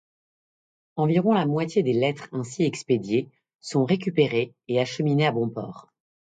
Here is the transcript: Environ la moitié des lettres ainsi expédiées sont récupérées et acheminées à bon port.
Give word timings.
Environ 0.95 1.35
la 1.35 1.45
moitié 1.45 1.83
des 1.83 1.93
lettres 1.93 2.27
ainsi 2.31 2.63
expédiées 2.63 3.29
sont 3.59 3.85
récupérées 3.85 4.55
et 4.67 4.79
acheminées 4.79 5.27
à 5.27 5.31
bon 5.31 5.47
port. 5.47 5.93